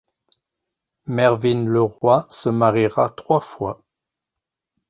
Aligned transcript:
Mervyn 1.05 1.67
LeRoy 1.71 2.23
se 2.31 2.49
mariera 2.49 3.07
trois 3.11 3.39
fois. 3.39 3.83